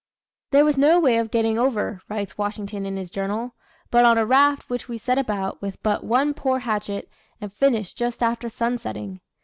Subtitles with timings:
[0.49, 3.53] "There was no way of getting over," writes Washington in his journal,
[3.91, 7.07] "but on a raft, which we set about, with but one poor hatchet,
[7.39, 9.21] and finished just after sun setting.